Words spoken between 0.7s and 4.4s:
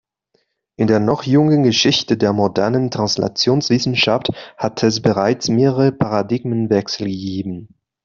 In der noch jungen Geschichte der modernen Translationswissenschaft